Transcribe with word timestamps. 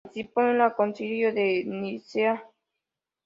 Participó 0.03 0.41
en 0.41 0.59
el 0.59 0.73
Concilio 0.73 1.31
de 1.31 1.63
Nicea. 1.63 2.43